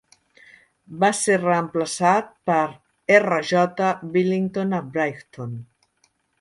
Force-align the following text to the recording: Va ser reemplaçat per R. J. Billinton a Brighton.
Va 1.03 1.09
ser 1.17 1.35
reemplaçat 1.41 2.33
per 2.51 2.57
R. 3.19 3.39
J. 3.53 3.93
Billinton 4.17 4.77
a 4.81 4.83
Brighton. 4.97 5.57